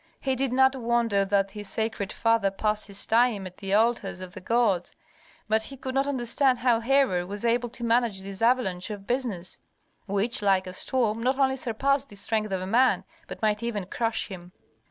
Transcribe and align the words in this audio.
He 0.19 0.35
did 0.35 0.51
not 0.51 0.75
wonder 0.75 1.23
that 1.25 1.51
his 1.51 1.69
sacred 1.69 2.11
father 2.11 2.49
passed 2.49 2.87
his 2.87 3.05
time 3.05 3.45
at 3.45 3.57
the 3.57 3.75
altars 3.75 4.19
of 4.19 4.33
the 4.33 4.41
gods, 4.41 4.95
but 5.47 5.61
he 5.61 5.77
could 5.77 5.93
not 5.93 6.07
understand 6.07 6.57
how 6.57 6.79
Herhor 6.79 7.27
was 7.27 7.45
able 7.45 7.69
to 7.69 7.83
manage 7.83 8.21
the 8.23 8.43
avalanche 8.43 8.89
of 8.89 9.05
business, 9.05 9.59
which, 10.07 10.41
like 10.41 10.65
a 10.65 10.73
storm, 10.73 11.21
not 11.21 11.37
only 11.37 11.55
surpassed 11.55 12.09
the 12.09 12.15
strength 12.15 12.51
of 12.51 12.61
a 12.61 12.65
man, 12.65 13.03
but 13.27 13.43
might 13.43 13.61
even 13.61 13.85
crush 13.85 14.29
him. 14.29 14.53